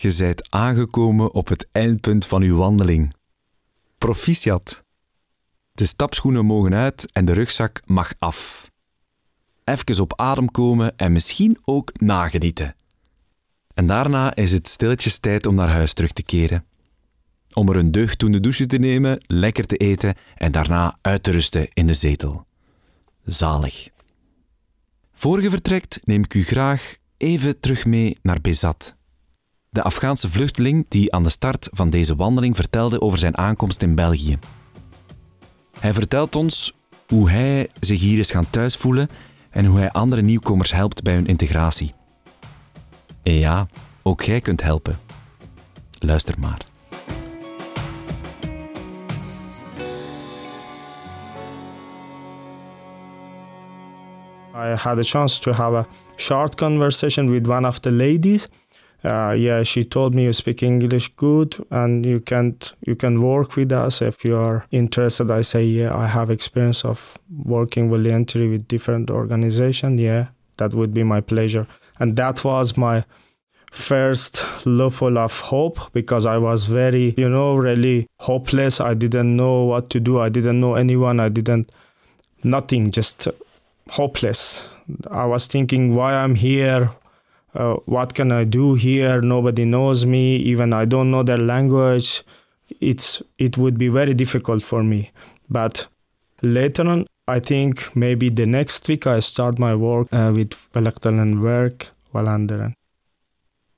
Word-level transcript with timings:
Je 0.00 0.10
zijt 0.10 0.50
aangekomen 0.50 1.32
op 1.32 1.48
het 1.48 1.68
eindpunt 1.72 2.26
van 2.26 2.42
uw 2.42 2.56
wandeling. 2.56 3.14
Proficiat. 3.98 4.84
De 5.72 5.86
stapschoenen 5.86 6.44
mogen 6.44 6.74
uit 6.74 7.12
en 7.12 7.24
de 7.24 7.32
rugzak 7.32 7.80
mag 7.84 8.12
af. 8.18 8.70
Even 9.64 10.00
op 10.00 10.20
adem 10.20 10.50
komen 10.50 10.96
en 10.96 11.12
misschien 11.12 11.58
ook 11.64 12.00
nagenieten. 12.00 12.76
En 13.74 13.86
daarna 13.86 14.34
is 14.34 14.52
het 14.52 14.68
stilletjes 14.68 15.18
tijd 15.18 15.46
om 15.46 15.54
naar 15.54 15.68
huis 15.68 15.92
terug 15.92 16.12
te 16.12 16.22
keren. 16.22 16.64
Om 17.52 17.68
er 17.68 17.76
een 17.76 17.92
deugddoende 17.92 18.40
douche 18.40 18.66
te 18.66 18.78
nemen, 18.78 19.24
lekker 19.26 19.66
te 19.66 19.76
eten 19.76 20.14
en 20.34 20.52
daarna 20.52 20.98
uit 21.00 21.22
te 21.22 21.30
rusten 21.30 21.68
in 21.72 21.86
de 21.86 21.94
zetel. 21.94 22.46
Zalig. 23.24 23.88
Voor 25.12 25.42
je 25.42 25.50
vertrekt 25.50 26.00
neem 26.04 26.22
ik 26.22 26.34
u 26.34 26.44
graag 26.44 26.96
even 27.16 27.60
terug 27.60 27.86
mee 27.86 28.18
naar 28.22 28.40
Bezat. 28.40 28.96
De 29.70 29.82
Afghaanse 29.82 30.30
vluchteling 30.30 30.86
die 30.88 31.12
aan 31.12 31.22
de 31.22 31.28
start 31.28 31.68
van 31.72 31.90
deze 31.90 32.16
wandeling 32.16 32.56
vertelde 32.56 33.00
over 33.00 33.18
zijn 33.18 33.36
aankomst 33.36 33.82
in 33.82 33.94
België. 33.94 34.38
Hij 35.80 35.92
vertelt 35.92 36.36
ons 36.36 36.74
hoe 37.08 37.30
hij 37.30 37.68
zich 37.80 38.00
hier 38.00 38.18
is 38.18 38.30
gaan 38.30 38.50
thuisvoelen 38.50 39.08
en 39.50 39.64
hoe 39.64 39.78
hij 39.78 39.90
andere 39.90 40.22
nieuwkomers 40.22 40.72
helpt 40.72 41.02
bij 41.02 41.14
hun 41.14 41.26
integratie. 41.26 41.94
En 43.22 43.32
ja, 43.32 43.66
ook 44.02 44.22
jij 44.22 44.40
kunt 44.40 44.62
helpen. 44.62 44.98
Luister 45.98 46.34
maar. 46.38 46.66
I 54.54 54.74
had 54.74 54.98
a 54.98 55.02
chance 55.02 55.40
to 55.40 55.52
have 55.52 55.76
a 55.76 55.86
short 56.16 56.56
conversation 56.56 57.30
with 57.30 57.48
one 57.48 57.66
of 57.66 57.78
the 57.78 57.92
ladies. 57.92 58.48
Uh, 59.04 59.34
yeah, 59.38 59.62
she 59.62 59.84
told 59.84 60.14
me 60.14 60.24
you 60.24 60.32
speak 60.32 60.62
English 60.62 61.08
good 61.14 61.56
and 61.70 62.04
you 62.04 62.18
can 62.18 62.56
you 62.84 62.96
can 62.96 63.22
work 63.22 63.54
with 63.54 63.70
us 63.70 64.02
if 64.02 64.24
you 64.24 64.36
are 64.36 64.66
interested. 64.72 65.30
I 65.30 65.42
say 65.42 65.64
yeah, 65.64 65.96
I 65.96 66.08
have 66.08 66.30
experience 66.30 66.84
of 66.84 67.16
working 67.44 67.90
voluntarily 67.90 68.50
with 68.50 68.66
different 68.66 69.10
organizations. 69.10 70.00
Yeah, 70.00 70.28
that 70.56 70.74
would 70.74 70.92
be 70.92 71.04
my 71.04 71.20
pleasure. 71.20 71.66
And 72.00 72.16
that 72.16 72.44
was 72.44 72.76
my 72.76 73.04
first 73.70 74.44
level 74.66 75.18
of 75.18 75.40
hope 75.40 75.92
because 75.92 76.26
I 76.26 76.38
was 76.38 76.64
very, 76.64 77.14
you 77.16 77.28
know, 77.28 77.52
really 77.52 78.08
hopeless. 78.18 78.80
I 78.80 78.94
didn't 78.94 79.36
know 79.36 79.64
what 79.64 79.90
to 79.90 80.00
do. 80.00 80.18
I 80.20 80.28
didn't 80.28 80.60
know 80.60 80.74
anyone. 80.74 81.20
I 81.20 81.28
didn't 81.28 81.70
nothing. 82.42 82.90
Just 82.90 83.28
hopeless. 83.90 84.66
I 85.10 85.26
was 85.26 85.46
thinking 85.46 85.94
why 85.94 86.14
I'm 86.14 86.34
here. 86.34 86.90
Uh, 87.54 87.74
what 87.86 88.14
can 88.14 88.30
I 88.30 88.44
do 88.44 88.74
here? 88.74 89.20
Nobody 89.20 89.64
knows 89.64 90.04
me. 90.04 90.36
Even 90.36 90.72
I 90.72 90.84
don't 90.84 91.10
know 91.10 91.22
their 91.22 91.38
language. 91.38 92.22
It's 92.80 93.22
it 93.38 93.56
would 93.56 93.78
be 93.78 93.88
very 93.88 94.14
difficult 94.14 94.62
for 94.62 94.82
me. 94.84 95.10
But 95.48 95.86
later 96.42 96.86
on, 96.86 97.06
I 97.26 97.40
think 97.40 97.94
maybe 97.96 98.28
the 98.28 98.46
next 98.46 98.88
week 98.88 99.06
I 99.06 99.20
start 99.20 99.58
my 99.58 99.74
work 99.74 100.08
uh, 100.12 100.32
with 100.34 100.50
Velektelen 100.72 101.40
work 101.40 101.88
Walanderen. 102.14 102.74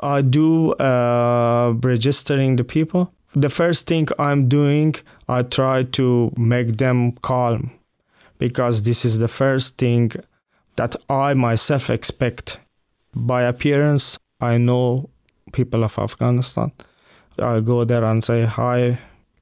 I 0.00 0.22
do 0.22 0.72
uh, 0.74 1.74
registering 1.82 2.56
the 2.56 2.64
people. 2.64 3.12
The 3.34 3.48
first 3.48 3.86
thing 3.86 4.08
I'm 4.18 4.48
doing, 4.48 4.94
I 5.28 5.42
try 5.42 5.84
to 5.84 6.32
make 6.36 6.76
them 6.76 7.12
calm 7.22 7.70
because 8.38 8.82
this 8.82 9.04
is 9.04 9.20
the 9.20 9.28
first 9.28 9.78
thing 9.78 10.12
that 10.76 10.96
I 11.08 11.34
myself 11.34 11.88
expect. 11.88 12.58
By 13.14 13.42
appearance, 13.42 14.18
I 14.40 14.58
know 14.58 15.10
people 15.52 15.84
of 15.84 15.98
Afghanistan. 15.98 16.72
I 17.38 17.60
go 17.60 17.84
there 17.84 18.04
and 18.04 18.24
say, 18.24 18.44
Hi, 18.44 18.98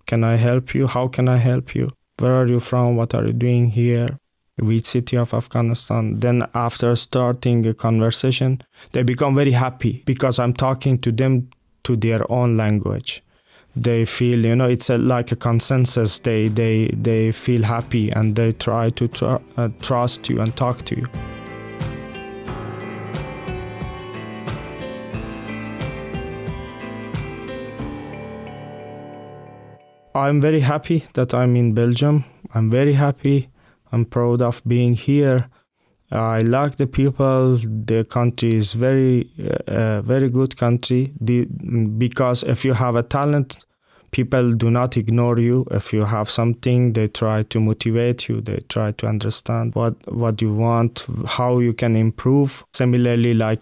can 0.06 0.24
I 0.24 0.36
help 0.36 0.74
you? 0.74 0.86
How 0.86 1.08
can 1.08 1.28
I 1.28 1.36
help 1.36 1.74
you? 1.74 1.88
Where 2.18 2.34
are 2.34 2.46
you 2.46 2.60
from? 2.60 2.96
What 2.96 3.14
are 3.14 3.26
you 3.26 3.32
doing 3.32 3.70
here? 3.70 4.18
Which 4.58 4.84
city 4.84 5.16
of 5.16 5.32
Afghanistan? 5.32 6.20
Then, 6.20 6.46
after 6.54 6.94
starting 6.96 7.66
a 7.66 7.72
conversation, 7.72 8.62
they 8.92 9.02
become 9.02 9.34
very 9.34 9.52
happy 9.52 10.02
because 10.04 10.38
I'm 10.38 10.52
talking 10.52 10.98
to 10.98 11.12
them 11.12 11.48
to 11.84 11.96
their 11.96 12.30
own 12.30 12.56
language 12.56 13.22
they 13.76 14.04
feel 14.04 14.44
you 14.44 14.56
know 14.56 14.68
it's 14.68 14.90
a, 14.90 14.98
like 14.98 15.30
a 15.30 15.36
consensus 15.36 16.18
they 16.18 16.48
they 16.48 16.88
they 16.88 17.30
feel 17.30 17.62
happy 17.62 18.10
and 18.10 18.34
they 18.34 18.50
try 18.52 18.90
to 18.90 19.06
tr- 19.08 19.36
uh, 19.56 19.68
trust 19.80 20.28
you 20.28 20.40
and 20.40 20.56
talk 20.56 20.82
to 20.82 20.96
you 20.96 21.06
i'm 30.20 30.40
very 30.40 30.60
happy 30.60 31.04
that 31.14 31.34
i'm 31.34 31.56
in 31.56 31.74
belgium 31.74 32.24
i'm 32.54 32.70
very 32.70 32.92
happy 32.94 33.48
i'm 33.92 34.04
proud 34.04 34.40
of 34.42 34.62
being 34.66 34.94
here 34.94 35.48
I 36.12 36.42
like 36.42 36.76
the 36.76 36.86
people. 36.86 37.56
The 37.56 38.04
country 38.04 38.56
is 38.56 38.72
very, 38.72 39.30
uh, 39.68 40.02
very 40.02 40.28
good 40.28 40.56
country. 40.56 41.12
The, 41.20 41.44
because 41.44 42.42
if 42.42 42.64
you 42.64 42.72
have 42.72 42.96
a 42.96 43.02
talent, 43.02 43.64
people 44.10 44.52
do 44.54 44.70
not 44.70 44.96
ignore 44.96 45.38
you. 45.38 45.66
If 45.70 45.92
you 45.92 46.04
have 46.04 46.28
something, 46.28 46.94
they 46.94 47.08
try 47.08 47.44
to 47.44 47.60
motivate 47.60 48.28
you. 48.28 48.40
They 48.40 48.58
try 48.68 48.92
to 48.92 49.06
understand 49.06 49.74
what 49.74 49.94
what 50.12 50.42
you 50.42 50.52
want, 50.52 51.06
how 51.26 51.60
you 51.60 51.72
can 51.72 51.94
improve. 51.94 52.64
Similarly, 52.74 53.34
like 53.34 53.60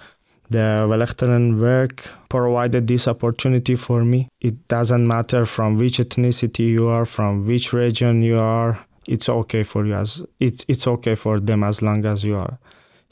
the 0.50 0.86
Vluchtelingenwerk 0.88 2.08
provided 2.28 2.86
this 2.86 3.06
opportunity 3.08 3.76
for 3.76 4.04
me. 4.04 4.28
It 4.40 4.68
doesn't 4.68 5.06
matter 5.06 5.46
from 5.46 5.78
which 5.78 5.98
ethnicity 5.98 6.68
you 6.68 6.88
are, 6.88 7.04
from 7.04 7.46
which 7.46 7.72
region 7.72 8.22
you 8.22 8.38
are. 8.38 8.78
It's 9.06 9.28
okay 9.28 9.62
for 9.62 9.86
you 9.86 9.94
as 9.94 10.22
it's 10.38 10.64
it's 10.68 10.86
okay 10.86 11.14
for 11.14 11.40
them 11.40 11.64
as 11.64 11.80
long 11.80 12.04
as 12.04 12.24
you 12.24 12.36
are 12.36 12.58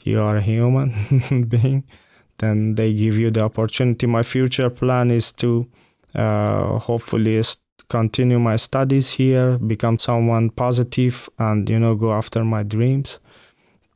you 0.07 0.21
are 0.21 0.37
a 0.37 0.41
human 0.41 0.93
being. 1.49 1.83
Then 2.37 2.75
they 2.75 2.93
give 2.93 3.17
you 3.17 3.31
the 3.31 3.43
opportunity. 3.43 4.07
My 4.07 4.23
future 4.23 4.69
plan 4.69 5.11
is 5.11 5.31
to 5.33 5.67
uh, 6.15 6.79
hopefully 6.79 7.41
continue 7.89 8.39
my 8.39 8.55
studies 8.55 9.11
here 9.11 9.57
become 9.57 9.97
someone 9.97 10.49
positive 10.49 11.29
and 11.39 11.69
you 11.69 11.79
know 11.79 11.95
go 11.95 12.11
after 12.11 12.43
my 12.43 12.61
dreams 12.61 13.19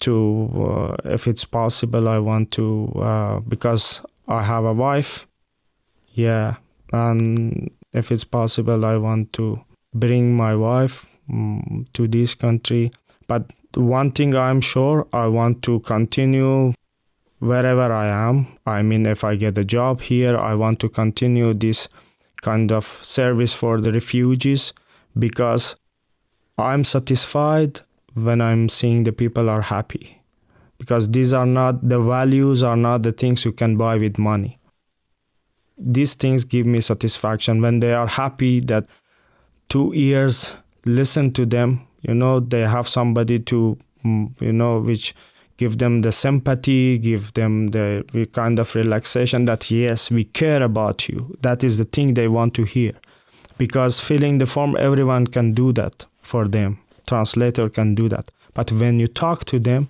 to 0.01 0.49
uh, 0.55 0.95
if 1.05 1.27
it's 1.27 1.45
possible 1.45 2.07
i 2.07 2.17
want 2.17 2.51
to 2.51 2.91
uh, 2.95 3.39
because 3.41 4.03
i 4.27 4.43
have 4.43 4.65
a 4.65 4.73
wife 4.73 5.27
yeah 6.13 6.55
and 6.91 7.71
if 7.93 8.11
it's 8.11 8.23
possible 8.23 8.85
i 8.85 8.97
want 8.97 9.31
to 9.33 9.59
bring 9.93 10.35
my 10.35 10.55
wife 10.55 11.05
um, 11.31 11.85
to 11.93 12.07
this 12.07 12.35
country. 12.35 12.91
But 13.27 13.51
one 13.75 14.11
thing 14.11 14.35
I'm 14.35 14.61
sure 14.61 15.07
I 15.13 15.27
want 15.27 15.61
to 15.63 15.79
continue 15.81 16.73
wherever 17.39 17.91
I 17.91 18.07
am. 18.07 18.47
I 18.65 18.81
mean, 18.81 19.05
if 19.05 19.23
I 19.23 19.35
get 19.35 19.57
a 19.57 19.63
job 19.63 20.01
here, 20.01 20.37
I 20.37 20.53
want 20.55 20.79
to 20.81 20.89
continue 20.89 21.53
this 21.53 21.87
kind 22.41 22.71
of 22.71 22.85
service 22.85 23.53
for 23.53 23.79
the 23.79 23.91
refugees 23.91 24.73
because 25.17 25.75
I'm 26.57 26.83
satisfied 26.83 27.81
when 28.13 28.41
I'm 28.41 28.69
seeing 28.69 29.03
the 29.03 29.11
people 29.11 29.49
are 29.49 29.61
happy. 29.61 30.21
Because 30.77 31.11
these 31.11 31.31
are 31.31 31.45
not 31.45 31.87
the 31.87 31.99
values, 31.99 32.63
are 32.63 32.75
not 32.75 33.03
the 33.03 33.11
things 33.11 33.45
you 33.45 33.51
can 33.51 33.77
buy 33.77 33.97
with 33.97 34.17
money. 34.17 34.57
These 35.77 36.15
things 36.15 36.43
give 36.43 36.65
me 36.65 36.81
satisfaction 36.81 37.61
when 37.61 37.79
they 37.79 37.93
are 37.93 38.07
happy 38.07 38.59
that 38.61 38.87
two 39.69 39.93
ears 39.93 40.55
listen 40.85 41.31
to 41.31 41.45
them 41.45 41.87
you 42.01 42.13
know 42.13 42.39
they 42.39 42.61
have 42.61 42.87
somebody 42.87 43.39
to 43.39 43.77
mm, 44.03 44.41
you 44.41 44.51
know 44.51 44.79
which 44.79 45.13
give 45.57 45.77
them 45.77 46.01
the 46.01 46.11
sympathy 46.11 46.97
give 46.97 47.33
them 47.33 47.67
the 47.67 48.03
kind 48.33 48.59
of 48.59 48.73
relaxation 48.75 49.45
that 49.45 49.69
yes 49.69 50.09
we 50.09 50.23
care 50.23 50.63
about 50.63 51.07
you 51.07 51.35
that 51.41 51.63
is 51.63 51.77
the 51.77 51.85
thing 51.85 52.13
they 52.13 52.27
want 52.27 52.53
to 52.53 52.63
hear 52.63 52.93
because 53.57 53.99
filling 53.99 54.39
the 54.39 54.45
form 54.45 54.75
everyone 54.77 55.27
can 55.27 55.53
do 55.53 55.71
that 55.71 56.05
for 56.21 56.47
them 56.47 56.79
translator 57.10 57.68
can 57.68 57.94
do 57.94 58.08
that 58.08 58.30
but 58.54 58.72
when 58.72 58.98
you 58.98 59.08
talk 59.08 59.44
to 59.44 59.58
them 59.58 59.88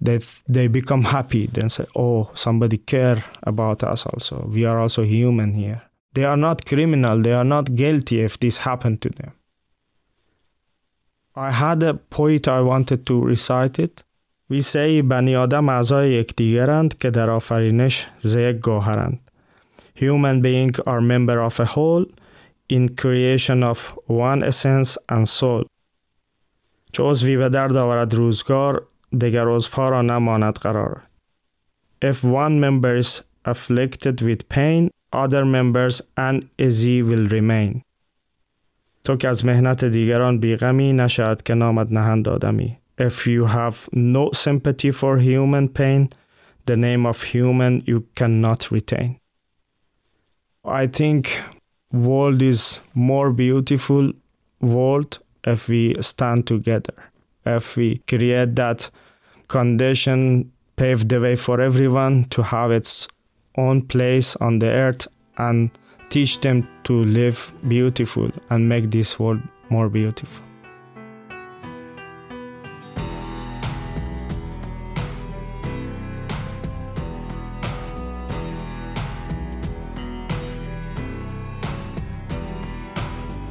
they 0.00 0.18
they 0.48 0.66
become 0.68 1.02
happy 1.02 1.46
then 1.46 1.68
say 1.68 1.86
oh 1.94 2.30
somebody 2.34 2.76
care 2.76 3.24
about 3.42 3.82
us 3.82 4.06
also 4.06 4.36
we 4.54 4.64
are 4.64 4.78
also 4.80 5.02
human 5.02 5.54
here 5.54 5.80
they 6.14 6.24
are 6.24 6.36
not 6.36 6.66
criminal 6.66 7.22
they 7.22 7.32
are 7.32 7.44
not 7.44 7.74
guilty 7.74 8.20
if 8.20 8.38
this 8.38 8.58
happened 8.58 9.00
to 9.00 9.08
them 9.10 9.32
I 11.36 11.50
had 11.50 11.82
a 11.82 11.94
poet 11.94 12.46
I 12.46 12.60
wanted 12.60 13.06
to 13.06 13.20
recite 13.20 13.80
it. 13.80 14.04
We 14.48 14.60
say 14.60 15.02
بنی 15.02 15.36
آدم 15.36 15.68
اعضای 15.68 16.10
یکدیگرند 16.12 16.98
که 16.98 17.10
در 17.10 17.30
آفرینش 17.30 18.06
ز 18.20 18.34
یک 18.34 18.56
گوهرند. 18.56 19.18
Human 19.96 20.42
beings 20.42 20.80
are 20.86 21.00
member 21.00 21.40
of 21.40 21.60
a 21.60 21.64
whole 21.64 22.06
in 22.68 22.88
creation 22.88 23.64
of 23.64 23.98
one 24.06 24.44
essence 24.44 24.98
and 25.08 25.28
soul. 25.28 25.64
چه 26.91 27.03
عضوی 27.03 27.37
به 27.37 27.49
درد 27.49 27.75
آورد 27.75 28.13
روزگار 28.13 28.83
دگر 29.21 29.47
عضوها 29.47 29.89
را 29.89 30.01
نماند 30.01 30.53
قرار. 30.53 31.01
If 32.01 32.23
one 32.23 32.59
member 32.59 32.95
is 33.03 33.21
afflicted 33.45 34.21
with 34.21 34.47
pain, 34.49 34.89
other 35.13 35.43
members 35.45 36.01
and 36.17 36.45
Izzy 36.57 37.01
will 37.01 37.27
remain. 37.27 37.81
تو 39.03 39.15
که 39.15 39.27
از 39.27 39.45
مهنت 39.45 39.83
دیگران 39.83 40.39
بیغمی 40.39 40.93
نشد 40.93 41.41
که 41.41 41.53
نامد 41.53 41.93
نهند 41.93 42.29
آدمی. 42.29 42.77
If 43.01 43.27
you 43.27 43.45
have 43.45 43.75
no 43.93 44.31
sympathy 44.33 44.91
for 44.91 45.19
human 45.19 45.67
pain, 45.69 46.09
the 46.65 46.75
name 46.75 47.05
of 47.05 47.23
human 47.23 47.83
you 47.87 48.03
cannot 48.15 48.71
retain. 48.71 49.15
I 50.65 50.87
think 50.87 51.41
world 51.93 52.41
is 52.41 52.81
more 52.93 53.31
beautiful 53.31 54.11
world 54.61 55.19
if 55.43 55.67
we 55.69 55.95
stand 56.01 56.47
together. 56.47 56.93
If 57.45 57.75
we 57.77 58.01
create 58.07 58.55
that 58.55 58.89
condition, 59.47 60.51
pave 60.75 61.07
the 61.07 61.19
way 61.19 61.35
for 61.35 61.59
everyone 61.61 62.25
to 62.25 62.43
have 62.43 62.71
its 62.71 63.07
own 63.57 63.81
place 63.81 64.35
on 64.37 64.59
the 64.59 64.67
earth 64.67 65.07
and 65.37 65.71
teach 66.09 66.39
them 66.41 66.67
to 66.83 67.03
live 67.03 67.53
beautiful 67.67 68.29
and 68.49 68.67
make 68.67 68.91
this 68.91 69.19
world 69.19 69.41
more 69.69 69.89
beautiful. 69.89 70.43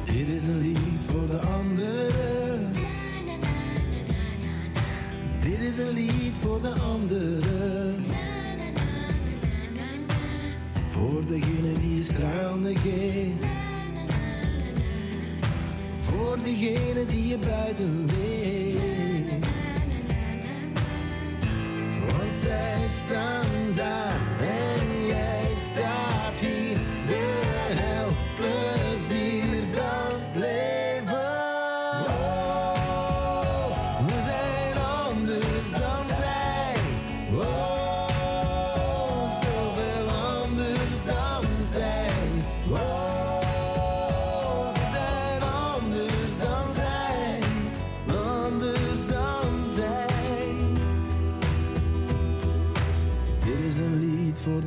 Dit 0.03 0.27
is 0.27 0.47
een 0.47 0.59
lied 0.59 0.77
voor 0.77 0.98
de 1.29 1.37
anderen. 1.37 2.71
Dit 5.39 5.59
is 5.59 5.77
een 5.77 5.89
lied 5.89 6.37
voor 6.39 6.61
de 6.61 6.73
anderen. 6.79 8.05
Voor 10.89 11.25
degene 11.25 11.73
die 11.79 12.03
straalde 12.03 12.75
geeft. 12.75 13.45
Voor 15.99 16.37
degene 16.43 17.05
die 17.05 17.27
je 17.27 17.37
buiten 17.37 18.05
weet. 18.05 19.45
Want 22.07 22.35
zij 22.35 22.87
staan 22.87 23.38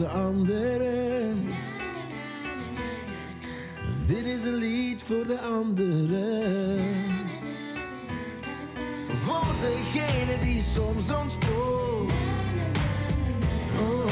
de 0.03 0.09
anderen. 0.09 1.47
Dit 4.07 4.25
is 4.25 4.45
een 4.45 4.55
lied 4.55 5.03
voor 5.03 5.27
de 5.27 5.39
anderen. 5.41 6.81
Voor 9.15 9.55
degene 9.61 10.39
die 10.41 10.61
soms 10.61 11.11
ons 11.11 11.37
Oh. 13.81 14.12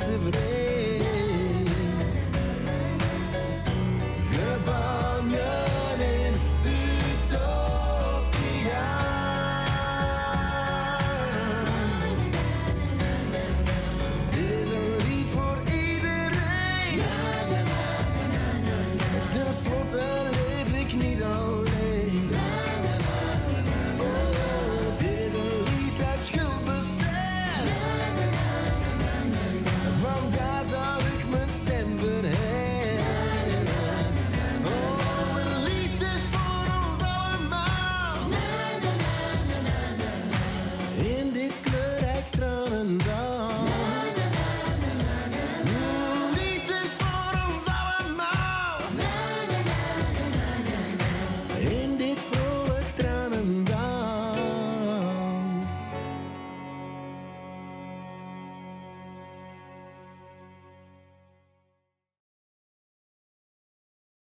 activity 0.00 0.59